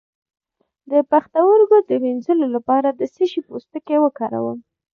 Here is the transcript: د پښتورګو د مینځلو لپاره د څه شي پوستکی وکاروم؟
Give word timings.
د 0.91 0.93
پښتورګو 1.11 1.77
د 1.89 1.91
مینځلو 2.03 2.47
لپاره 2.55 2.89
د 2.93 3.01
څه 3.13 3.23
شي 3.31 3.41
پوستکی 3.47 3.97
وکاروم؟ 4.01 4.59